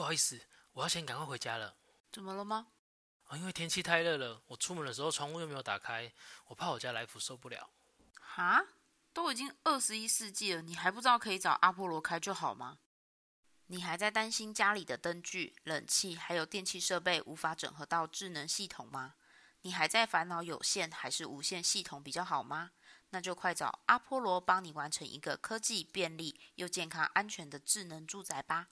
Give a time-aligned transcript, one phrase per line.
[0.00, 0.40] 不好意思，
[0.72, 1.76] 我要先赶快回家了。
[2.10, 2.68] 怎么了吗？
[3.26, 6.10] 啊，因为天气太热了，我出门的时候窗户又没有打开，
[6.46, 7.68] 我怕我家来福受不了。
[8.18, 8.64] 哈？
[9.12, 12.78] 都已经二十一世纪了，你还不知道可以找阿波罗开就好吗？
[13.66, 19.16] 你还在担心家里的灯具、冷气还有电器设备无法整合到智能系统吗？
[19.60, 22.70] 你还在烦恼有线还是无线系统比较好吗？
[23.10, 28.68] 那就快找阿波罗帮你完成一个科技便利又健康安全的智能住宅吧！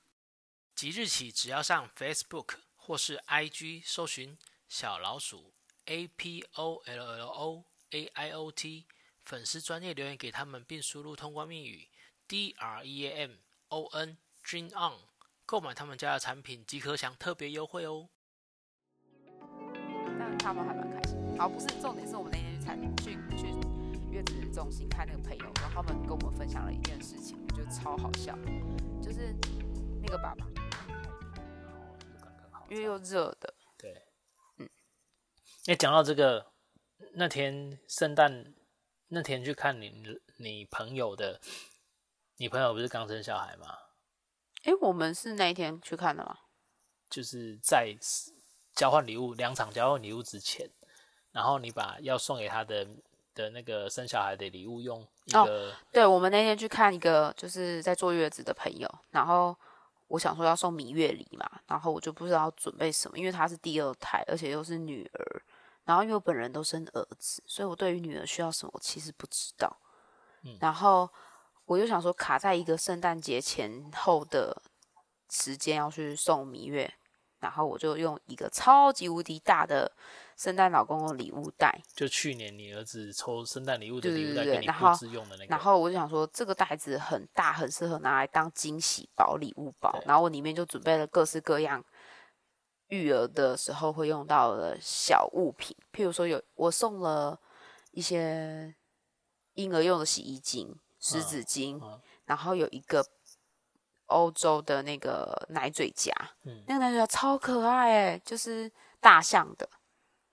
[0.79, 5.52] 即日起，只要上 Facebook 或是 IG 搜寻小老鼠
[5.87, 8.87] A P O L L O A I O T
[9.25, 11.88] 粉丝专业留言给他们，并输入通关密语
[12.29, 13.30] D R E A M
[13.71, 15.01] O N Dream On，
[15.45, 18.09] 购买他们家的产品即可享特别优惠哦。
[20.16, 21.19] 但他们还蛮开心。
[21.37, 23.47] 好，不是重点，是我们那天去产去去
[24.13, 28.38] 月子中心看那个朋友，然后他们跟我们分享了一件事情，我觉得超好笑，
[29.02, 29.35] 就是
[30.01, 30.47] 那个爸爸，
[32.69, 34.03] 因为又热的，对，
[34.57, 34.69] 嗯。
[35.66, 36.52] 那讲到这个，
[37.13, 38.55] 那天圣诞
[39.09, 41.41] 那天去看你你朋友的，
[42.37, 43.79] 你朋友不是刚生小孩吗？
[44.65, 46.38] 哎，我们是那一天去看的吗？
[47.09, 47.97] 就是在。
[48.75, 50.71] 交换礼物，两场交换礼物之前，
[51.32, 52.87] 然后你把要送给他的
[53.35, 59.59] 的那个生小孩的礼物用一个，哦、对，我们那天去看一个就是在坐月子的朋友，然后
[60.09, 65.42] 我想说要送蜜月礼嘛，然后我就不知道准备什么，因为她是第二胎，而且又是女儿，
[65.84, 69.76] 然后因为我本人都生儿子，所以我对于女儿需要什么我其实不知道，
[70.42, 71.09] 嗯，然后
[71.64, 74.60] 我就想说卡在一个圣诞节前后的
[75.31, 76.92] 时间要去送蜜月。
[77.41, 79.92] 然后我就用一个超级无敌大的
[80.39, 85.47] 圣诞老公公礼物袋，就去年你儿子抽圣诞礼物的礼物袋给你布置用的那个。
[85.50, 89.93] 然后我就想说，这个袋子很大，很适合拿来当惊喜包、礼物包。
[90.06, 91.84] 然后我里面就准备了各式各样
[92.87, 97.39] 育儿的时候会用到的小物品，譬如说有我送了
[97.91, 98.72] 一些
[99.54, 103.04] 婴儿用的洗衣精、湿纸巾，嗯嗯、然后有一个。
[104.10, 106.10] 欧洲的那个奶嘴夹，
[106.44, 109.69] 嗯，那个奶嘴夹超可爱哎，就是大象的，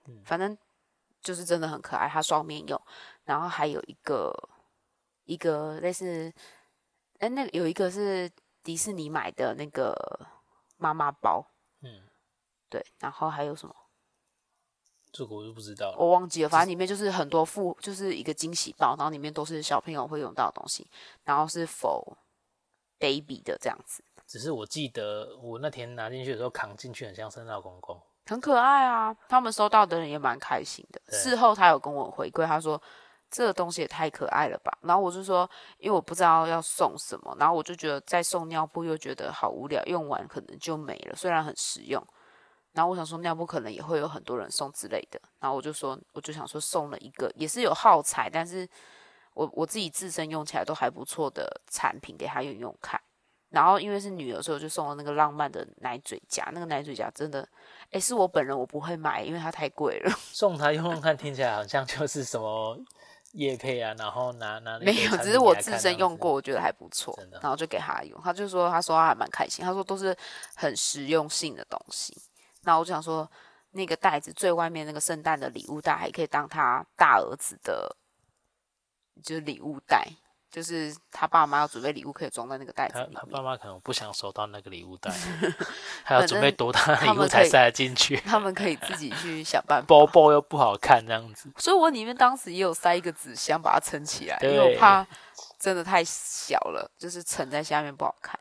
[0.06, 0.58] 嗯，反正
[1.22, 2.82] 就是真的很可爱，它双面用，
[3.24, 4.34] 然后还有一个
[5.26, 6.34] 一个类似，
[7.20, 8.30] 哎，那个有一个是
[8.64, 9.96] 迪士尼买的那个
[10.78, 11.46] 妈妈包，
[11.82, 12.04] 嗯，
[12.70, 13.76] 对，然后还有什么？
[15.12, 20.90] 这个我就不知道了，我忘记了，反正里面就是很多副，就是一个惊喜包，然后里面都是小朋友会用到的东西，
[21.24, 22.18] 然后是否。
[22.98, 29.16] baby 的这样子，只是我记得我那天拿进去的时候扛进去很像圣诞老公公，很可爱啊。
[29.28, 31.02] 他们收到的人也蛮开心的。
[31.12, 32.81] 事后他有跟我回馈，他说
[33.30, 34.72] 这个东西也太可爱了吧。
[34.81, 41.16] 然后我就说，因为我不知道要送什么，然后我就觉得再送尿布又觉得好无聊，用完可能就没了。
[41.16, 42.06] 虽然很实用，
[42.74, 45.19] 然后我想说尿布可能也会有很多人送之类的。
[45.40, 48.68] 然后我就说，我就想说送了一个也是有耗材，但是。
[49.35, 52.97] 我我自己自身用起来都还不错的产品给他用用看，
[53.50, 56.50] 然后因为是女儿，所以我就送了那个浪漫的奶嘴夹。
[56.54, 57.48] 那个奶嘴夹真的，
[57.92, 60.12] 诶，是我本人我不会买，因为它太贵了。
[60.34, 62.78] 送他用用看，听起来好像就是什么
[63.34, 68.20] 叶配啊，然后拿拿没有，只是我自身用过，我觉得还不错，然后就给他用。
[68.22, 70.16] 他就说，他说他还蛮开心，他说都是
[70.56, 72.18] 很实用性的东西。
[72.64, 73.30] 那我就想说，
[73.72, 77.96] 那个袋子最外面那个圣诞的礼物袋，还可以当他大儿子的。
[79.24, 80.06] 就是礼物袋，
[80.56, 83.14] 就是他爸妈要准备礼物，可以装在那个袋子里面。
[83.14, 85.12] 他，他爸妈可能不想收到那个礼物袋，
[86.02, 88.16] 还要准备多大的礼物才塞得进去？
[88.22, 89.86] 他们可以自己去想办法。
[89.86, 91.52] 包包又不好看，这样子。
[91.58, 95.06] 所以我里面当时也有塞一个纸箱，把它撑起来，因为我怕
[95.60, 98.40] 真的太小了，就是沉在下面不好看。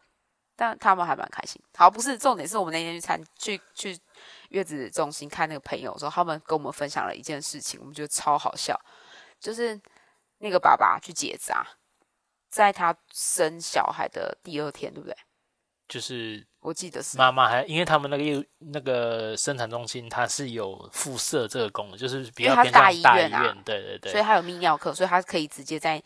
[0.54, 1.60] 但他们还蛮开心。
[1.76, 3.98] 好，不是重点，是我们那天去参去去
[4.50, 8.80] 月子中心看那个朋友的时候，他们跟我们分享了一件事情，我们觉得超好笑，
[9.40, 9.80] 就是。
[10.38, 11.64] 那个爸爸去结扎，
[12.54, 15.16] 在他生小孩的第二天，对不对？
[15.88, 26.00] 就是我记得是妈妈还，因为他们那个那个生产中心，它是有附设这个功能，就是比较偏向大医院啊，对对对，所以他有泌尿科，所以他可以直接在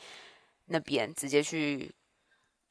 [0.68, 1.94] 那边直接去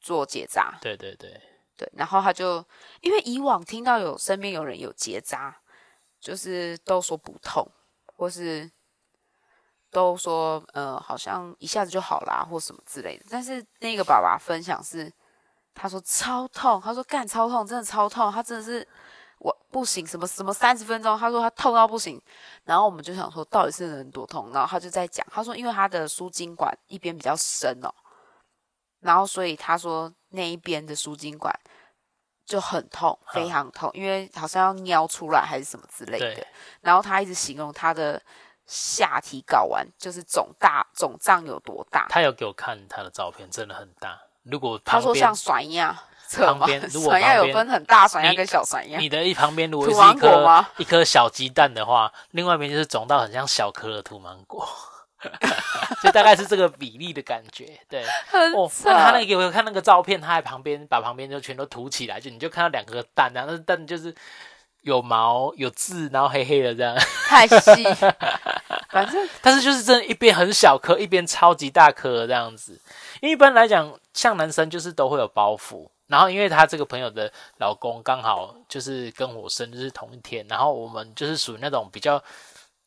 [0.00, 1.40] 做结扎，对对对
[1.76, 1.88] 对。
[1.92, 2.66] 然后他就
[3.00, 5.56] 因为以往听到有身边有人有结扎，
[6.18, 7.70] 就是都说不痛，
[8.16, 8.68] 或是。
[9.90, 13.24] 都说呃，好像一下子就好啦，或什么之类的。
[13.30, 15.12] 但是那个爸爸分享是，
[15.74, 18.86] 他说超痛，他说干超痛，真的超痛，他真的是
[19.38, 22.20] 我不行，什么什么三十分钟，他说他痛到不行。
[22.64, 24.50] 然后我们就想说，到底是能多痛？
[24.52, 27.88] 然后他就在讲，他说因为他的输精管一边比较深哦，
[29.00, 31.54] 然后所以他说那一边的输精管
[32.44, 36.46] 就很痛，非常痛，因为好像要尿出来还是什么之类的。
[36.80, 38.20] 然后他一直形容他的
[38.68, 42.06] 下体睾丸就是肿大，肿胀有多大。
[42.08, 44.16] 他有给我看他的照片，真的很大。
[44.44, 45.96] 如果他说像甩样。
[46.30, 54.68] 旁边 如果旁边有分很大甩样跟小酸样，你的一旁边如果是一颗一颗小鸡蛋的话，另外一边就是肿到很像小颗的土芒果，
[56.04, 57.80] 就大概是这个比例的感觉。
[57.88, 58.04] 对，
[58.54, 64.14] 哦，那他那个给我看那个照片，他在旁边把旁边就全都涂起来，就你就看到两颗蛋啊，那蛋就是
[64.82, 66.96] 有毛有痣，然后黑黑的这样，
[67.28, 67.84] 太细。
[68.88, 72.80] 反正但是就是真的一边很小颗，一边超级大颗这样子。
[73.20, 75.86] 因为一般来讲，像男生就是都会有包袱。
[76.06, 82.22] 然后，因为他这个朋友的老公刚好就是跟我生日是同一天，然后我们就是属于那种比较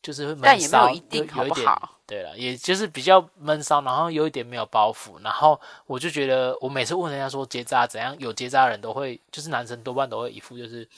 [0.02, 1.54] 就是会闷骚，有一点好不好？
[1.54, 5.22] 有一点，对了，也就是比较闷骚，然后有一点没有包袱。
[5.22, 10.88] 然后我就觉得，我每次问人家说结扎怎样，有结扎的人都会，就是男生多半都会一副就是。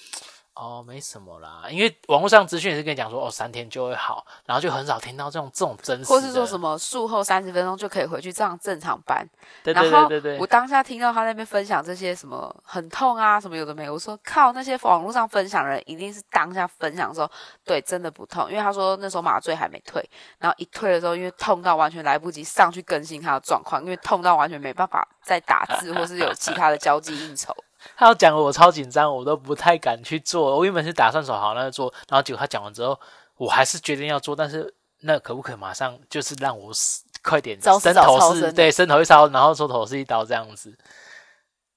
[0.55, 9.29] 哦，没什么啦，因为网络上资讯也是跟你讲说，哦，三天就会好，然后就很少听到这种这种真实，或是说什么术后三十分钟就可以回去这样正常班。
[9.65, 10.39] 对对对对对。
[10.39, 17.29] 我当下听到他那边分享这些什么很痛啊，什么有的没有，我说靠，那些网络上分享的人一定是当下分享的时候，
[17.65, 20.09] 对，真的不痛，因为他说那时候麻醉还没退，
[20.39, 27.53] 然后一退的时候，因为痛到完全来不及上去更新他的状况，因为痛到完全没办法再打字或是有其他的交际应酬。
[27.97, 30.57] 他要讲我超紧张，我都不太敢去做。
[30.57, 32.99] 我原本是打算说好那就做，然后结果他讲完之后，
[33.37, 34.35] 我还是决定要做。
[34.35, 40.77] 但是那可不可以马上就是让我死快点伸头是对伸头一烧，然后收头是一刀这样子。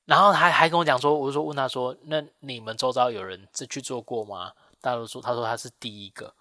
[0.06, 4.52] 然后还还跟我讲说，我就说问他说，那你们周遭有人这去做过吗？
[4.80, 6.34] 大家都说他说他是第一个。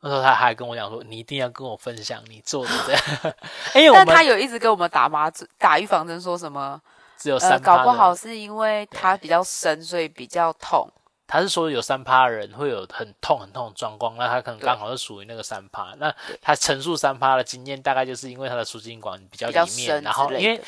[0.00, 3.02] 那时候他还跟我讲说，你一定要跟我分享你做的这样。
[3.74, 6.80] 因为我们但他有一直跟我们打麻醉打预防针，说什么？
[7.16, 10.88] 只有三搞不好是因为它比较深，所以比较痛。
[11.26, 15.94] 他是说有三趴的人会有很痛很痛的状况，那他可能刚好是属于那个三趴。
[15.96, 20.60] 那他陈述三趴的经验，大概就是因为他的输精管比较里面，然后因为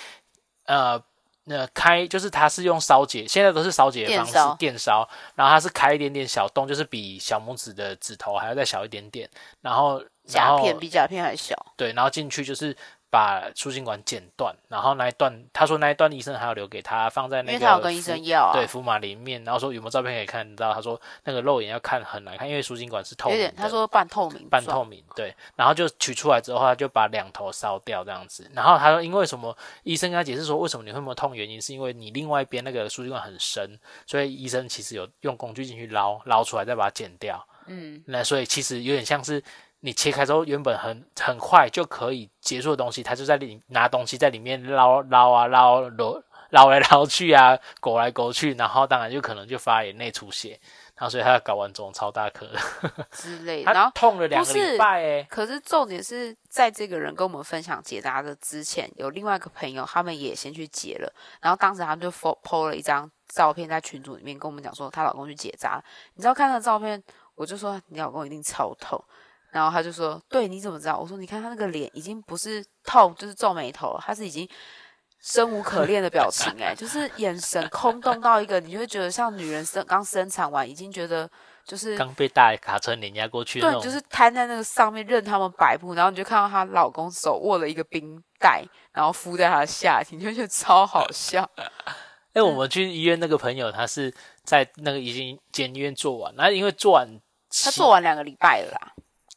[0.65, 1.01] 呃
[1.45, 9.29] 那开就是他是用烧结，现在都是烧结的方式电烧，然后他是开一点点小洞，就是比小拇指的指头还要再小一点点，
[9.61, 12.75] 然后甲片比甲片还小，对，然后进去就是。
[13.17, 20.47] 把输精管剪断，然后那一段，他说那一段医生还要留给他，放在那个，因为他有跟医生要啊，对，福马林面，然后说有没有照片可以看？
[20.55, 39.43] 到，他说那个肉眼要看很难看，因为输精管是透明的，他说半透明，半透明，对，然后就取出来之后，他就把两头烧掉这样子，然后他说因为什么，医生跟他解释说为什么你会那么痛，原因是因为你另外一边那个输精管很深，所以医生其实有用工具进去捞，捞出来再把它剪掉，嗯，那所以其实有点像是。
[39.81, 50.59] 你切开之后，原本很很快就可以结束的东西，他就在里拿东西在里面捞捞啊捞捞捞来捞去啊，勾来勾去，然后当然就可能就发炎内出血，
[50.97, 52.49] 然后所以他搞完肿超大颗
[53.11, 55.23] 之类的， 然后痛了两个礼拜哎。
[55.25, 65.83] 可是重点是在这个人跟我们分享结扎的之前，有另外一个朋友，他们也先去结了，然后当时他们就 po 了一张照片在群组里面跟我们讲说，她老公去结扎，
[66.15, 67.03] 你知道看那照片，
[67.35, 69.03] 我就说你老公一定超痛。
[69.57, 74.47] 然后他就说：“对，你怎么知道？”我说：“你看他那个脸，已经不是痛，就是皱眉头，他是已经
[75.19, 81.29] 生无可恋的表情，哎，就是眼神空洞到一个，你就会觉得像女人生刚生产完，已经觉得
[81.65, 85.95] 就是刚被大卡车碾压过去，对，就是瘫在那个上面任他们摆布。
[85.95, 91.49] 然后你就看到她老公手握了一个冰袋，然后敷在她的下体，你就觉得超好笑。
[92.35, 94.13] 哎，我们去医院那个朋友，他是
[94.45, 97.09] 在那个已经检医院做完，那因为做完
[97.65, 98.93] 他做完两个礼拜了啦。”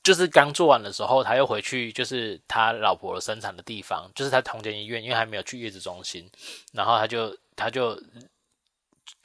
[0.10, 6.28] 就是刚做完的时候，他又回去，就是他老婆生产的地方，就是他同间医院，因为还没有去月子中心，
[6.74, 7.96] 然后他就他就。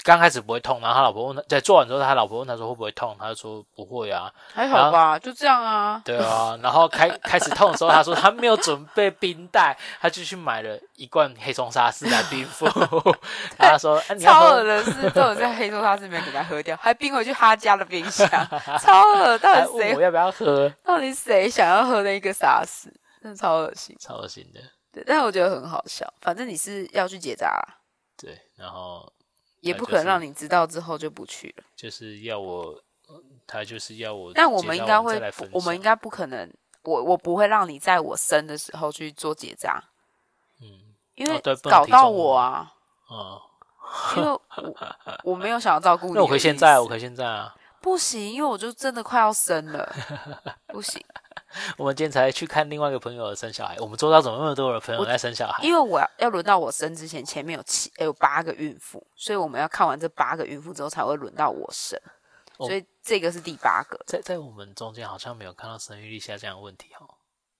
[0.03, 6.03] 刚开始不会痛，然后他老婆问他，在做完之后，他老婆问他说会不会痛，他就说不会啊，还好吧，就这样啊。
[6.05, 12.67] 对啊，然后开开始痛的时候，他说他没有准备冰袋，他就去买了一罐黑松沙士来冰敷。
[12.67, 13.15] 然 后
[13.57, 18.29] 他说，啊、你超恶的是都有在黑松沙士里面给他喝掉，还冰回去他家的冰箱，
[18.83, 19.39] 超恶。
[19.39, 20.71] 到底谁我要不要喝？
[20.85, 22.93] 到底谁想要喝那个沙士？
[23.23, 24.61] 真的超恶心，超恶心的。
[24.93, 26.07] 对，但我觉得很好笑。
[26.21, 27.79] 反正你是要去结扎啦。
[28.19, 29.11] 对，然后。
[29.65, 31.65] 也不可能让你知道之后就不去了。
[31.75, 32.79] 就是要我，
[33.47, 34.33] 他就是要我。
[34.35, 36.53] 但我们应该会，我们应该不可能，
[36.83, 39.83] 我我不会让你在我生的时候去做结扎。
[40.61, 42.73] 嗯，因为搞到我啊。
[43.09, 43.43] 哦。
[44.17, 44.41] 因为我
[45.25, 46.15] 我没有想要照顾你。
[46.15, 47.55] 那我可以现在，我可以现在啊。
[47.81, 49.95] 不行，因为我就真的快要生了，
[50.69, 51.05] 不行。
[51.79, 53.77] 我们今天才去看另外一个朋友生小孩。
[53.79, 55.63] 我们周遭怎么那么多的朋友在生小孩？
[55.63, 61.99] 因为我要要轮到我生之前，前面有七有八个孕妇，所以我们要看完这八个孕妇之后，才会轮到我生。
[62.59, 63.99] 所以这个是第八个。
[64.07, 67.09] 在在我们中间好像没有看到生育率下降的问题哦。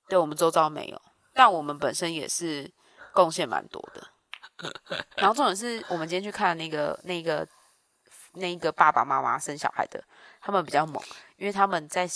[0.09, 2.71] 对，我们周遭没有，但我们本身也是
[3.13, 4.07] 贡献蛮多的。
[5.17, 7.45] 然后重点是我们今天去看那个那个
[8.35, 10.03] 那个爸爸妈妈生小孩的，
[10.41, 11.03] 他们比较猛，
[11.45, 12.09] 因为他们在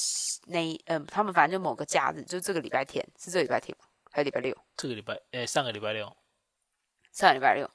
[0.46, 3.84] 那嗯，他们反正就某个假日，就这个礼拜天是这个礼拜天吗？
[4.10, 4.56] 还是礼拜六？
[4.74, 6.10] 这个礼拜诶，上个礼拜六，
[7.12, 7.68] 上个礼拜六，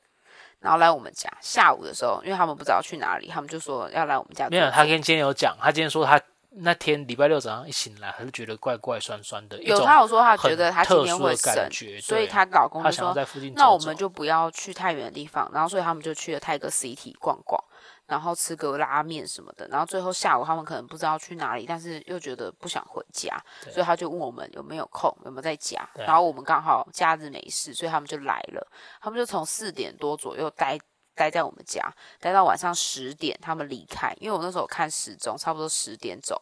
[0.62, 4.50] 然后来我们家下午的时候，因为他们不知道去哪里，他们就说要来我们家。
[4.50, 6.20] 没有，他跟今天有讲，他今天说他。
[6.56, 9.60] 那天礼拜六早上一醒来，他就觉得怪怪酸酸的。
[9.64, 11.68] 有他有说他觉得他今天会生，
[12.00, 13.12] 所以他老公就说
[13.58, 17.60] ：“那我们就不要去太远的地方。”然后所以他们就去了泰戈 City 逛逛，
[18.06, 19.68] 然后吃个拉面什么的。
[19.68, 23.38] 然后最后下午他们可能不知道去哪里，但是又觉得不想回家，
[23.72, 25.88] 所以他就问我们有没有空，有没有在家。
[25.96, 28.68] 然后我们刚好假日没事，所以他们就来了。
[29.02, 30.80] 他们就从四点多左右待
[31.16, 31.82] 待在我们家，
[32.20, 34.14] 待到晚上十点，他们离开。
[34.20, 36.42] 因为我那时候看时钟，差不多十点走。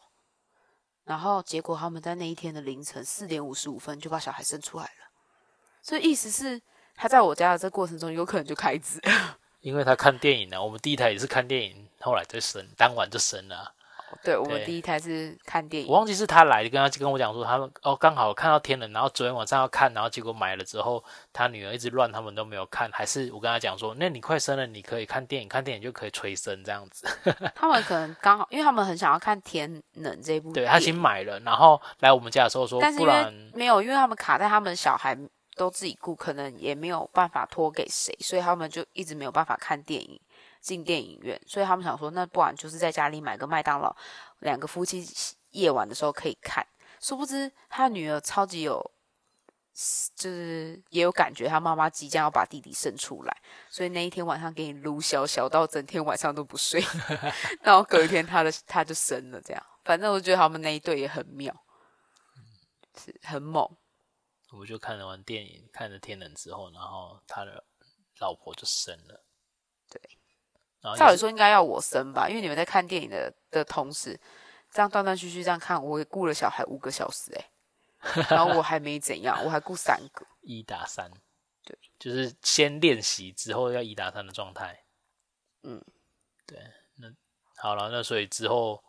[1.03, 5.10] 然后结果他们在那一天的凌晨四点五十五分就把小孩生出来了，
[5.82, 6.62] 所以意思是
[6.96, 9.01] 他在我家的这过程中有可能就开指，
[9.62, 10.62] 因为他看电影呢。
[10.62, 13.74] 我们第一台也是看电影，后来就生，当晚就生了。
[14.24, 21.01] 对，我们第一台是看电影，我忘记是他来跟他跟我讲说，他们哦刚好看到天冷，然后昨天晚上要看，然后结果买了之后，
[21.32, 27.08] 他女儿一直乱，他们都没有看，还是我跟他讲说，那你快生了，你可以看电影，看电影就可以催生这样子。
[27.56, 35.18] 他们可能刚好，因为他们很想要看《天冷》这部，对他已经买了，然后来我们家的时候说，但是不然没有，因为他们卡在他们小孩
[35.62, 40.20] 都自己顾，可能也没有办法托给谁，所以他们就一直没有办法看电影。
[40.60, 43.96] 进电影院，所以他们想说，那不然就是在家里买个麦当劳，
[44.41, 45.03] 两个夫妻
[45.53, 46.63] 夜晚的时候可以看。
[47.00, 48.80] 殊不知他女儿超级有，
[50.15, 53.36] 就是也有感觉，他妈妈即将要把弟弟生出来，
[53.72, 56.80] 所以那一天晚上给你撸小小到整天晚上都不睡，
[57.65, 59.65] 然后隔一天他的他就生了，这样。
[59.84, 61.51] 反正我觉得他们那一对也很妙，
[63.03, 63.68] 是很猛。
[64.51, 67.63] 我就看了完电影，看了《天冷》之后，然后他的
[68.20, 69.24] 老婆就生了，
[69.89, 70.01] 对。
[70.98, 74.20] 照理说应该要我生吧，因为你们在看电影的的同时，
[74.72, 77.51] 这样断断续续这样看，我也顾了小孩五个小时哎、
[78.15, 81.12] 欸， 然后我还没怎样，我还顾三个， 一打三，
[81.63, 84.84] 对，就是先练习之后要一打三的状态，
[85.62, 85.79] 嗯，
[86.48, 86.60] 对，
[86.96, 87.13] 那
[87.58, 88.84] 好了，那所以之后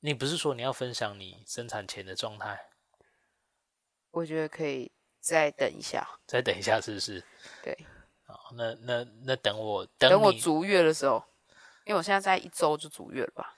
[0.00, 2.68] 你不是说你要分享你生产前的状态？
[4.12, 4.90] 我觉得可以
[5.20, 7.22] 再等一下，再等一下是不是？
[7.62, 7.76] 对。
[8.54, 11.22] 那那那等我等，等我足月的时候，
[11.84, 13.54] 因为我现在在一周就足月了吧。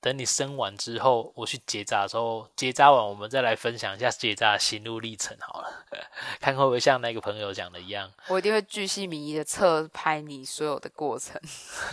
[0.00, 5.84] 等你生完之后，我去结扎的时候，结扎完我们再来分享一下结扎的心路历程好了，
[6.40, 8.10] 看会不会像那个朋友讲的一样。
[8.28, 11.40] 我一定会巨细靡遗的侧拍你所有的过程。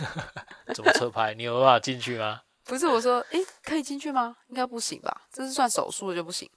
[0.74, 1.34] 怎么侧拍？
[1.34, 2.42] 你有办法进去吗？
[2.64, 4.36] 不是我说，诶，可以进去吗？
[4.48, 5.28] 应该不行吧？
[5.30, 6.50] 这是算手术的就不行。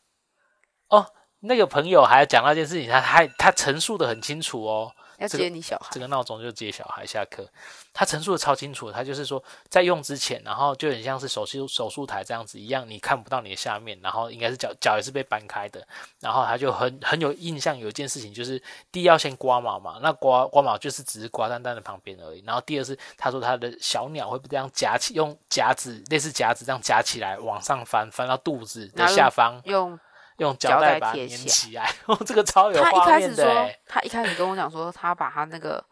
[0.96, 1.06] 哦，
[1.40, 4.94] 那个朋友还讲那件事情，他还他陈述的很清楚哦。
[5.20, 7.48] 要接你小孩，这个闹钟就接小孩下课。
[7.94, 15.88] 他陈述的超清楚，他就是说在用之前，然后就很像是手术手术台这样子一样，你看不到你的下面，然后应该是脚脚也是被搬开的。
[16.20, 22.44] 然后他就很很有印象，有一件事情就是第一要先刮毛嘛，那刮刮毛就是只是刮蛋蛋的旁边而已。
[22.46, 29.98] 然后第二是他说他的小鸟会这样夹起，用夹子类似夹子这样夹起来往上翻，翻到肚子的下方用。
[30.38, 33.06] 用胶带把它粘起来， 哦，这个超有画面的。
[33.06, 35.84] 他一开始说，他一开始跟我讲说，他把他那个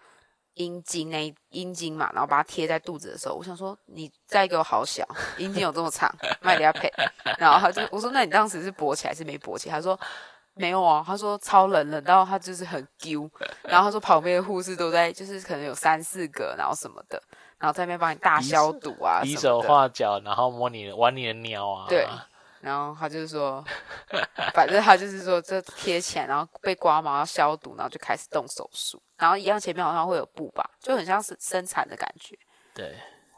[0.55, 5.07] 阴茎那阴茎嘛，然后把它贴在肚子的时候，我想说，你再给我好小，
[5.37, 6.91] 阴茎有这么长， 卖给他配。
[7.37, 9.69] 然后他就我说，那你当时是勃起还是没勃起？
[9.69, 9.97] 他说
[10.55, 13.29] 没有啊，他说超冷冷，然后他就是很丢。
[13.63, 17.21] 然后他说旁边的护士都在，就是可能有三四个，然后什么的，
[17.57, 22.05] 然后在那边帮你大消毒啊，比手画脚，然后摸你玩你的鸟啊，对。
[22.61, 23.63] 然后他就是说，
[24.53, 29.01] 反正他就是说，这贴起来，然后被刮毛要消毒，然后就开始动手术。
[29.17, 32.37] 然后一样前面好像会有布吧，就很像是生产的感觉。
[32.73, 32.95] 对，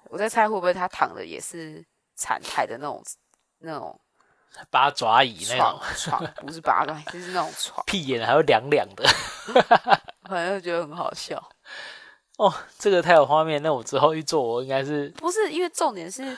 [0.10, 1.84] 我在猜会不会他躺的也是
[2.16, 3.02] 产台的那种
[3.60, 4.00] 那种
[4.70, 7.84] 八爪椅那种床，床不是八爪椅，就是那种床。
[7.88, 9.04] 屁眼还有凉凉的，
[10.30, 11.42] 反正觉得很好笑。
[12.38, 13.62] 哦，这个太有画面。
[13.64, 16.38] 那我之后一做，我应该是不是因为重点是。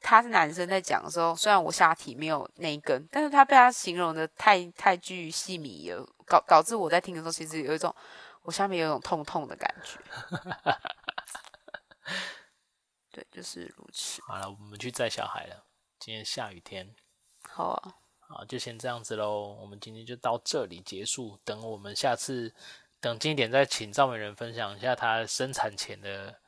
[0.00, 7.94] 他是男生在讲的时候，虽然我下体没有那一根，但是他被他形容的太太具细腻了，导导致我在听的时候，其实有一种
[8.42, 10.00] 我下面有一种痛痛的感觉。
[13.12, 14.22] 对，就是如此。
[14.22, 15.64] 好了，我们去载小孩了。
[15.98, 16.94] 今天下雨天。
[17.42, 17.94] 好啊。
[18.20, 19.56] 好，就先这样子喽。
[19.60, 21.38] 我们今天就到这里结束。
[21.44, 22.54] 等我们下次
[23.00, 26.40] 等经典再请赵美人分享一下她生产前的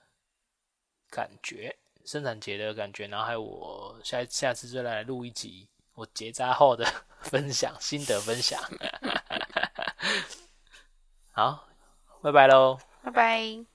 [1.11, 6.85] 感觉，生产节的感觉，然后还有我下下次再来录一集我结扎后的
[7.23, 8.61] 分享心得分享。
[11.33, 11.67] 好，
[12.23, 13.72] 拜拜喽，拜拜。